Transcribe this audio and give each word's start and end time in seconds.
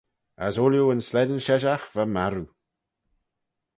As 0.45 0.55
ooilley 0.61 0.89
yn 0.93 1.01
slane 1.09 1.37
sheshaght 1.45 1.91
va 1.95 2.03
marroo. 2.13 2.49